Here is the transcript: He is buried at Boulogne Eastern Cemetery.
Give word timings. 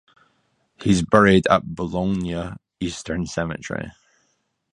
He 0.81 0.89
is 0.89 1.03
buried 1.03 1.45
at 1.47 1.75
Boulogne 1.75 2.57
Eastern 2.79 3.27
Cemetery. 3.27 3.91